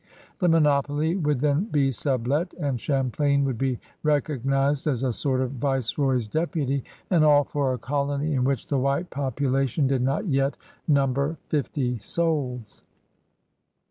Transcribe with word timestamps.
The 0.39 0.47
monopoly 0.47 1.15
would 1.15 1.41
then 1.41 1.65
be 1.65 1.91
sublet, 1.91 2.55
and 2.59 2.79
Champlain 2.81 3.45
would 3.45 3.59
be 3.59 3.77
recog 4.03 4.39
nized 4.39 4.87
as 4.87 5.03
a 5.03 5.13
sort 5.13 5.41
of 5.41 5.51
viceroy's 5.51 6.27
deputy. 6.27 6.83
And 7.11 7.23
all 7.23 7.43
for 7.43 7.71
a 7.71 7.77
colony 7.77 8.33
in 8.33 8.43
which 8.43 8.67
the 8.67 8.79
white 8.79 9.11
population 9.11 9.85
did 9.85 10.01
not 10.01 10.25
yet 10.27 10.57
number 10.87 11.37
fifty 11.49 11.99
souls! 11.99 12.81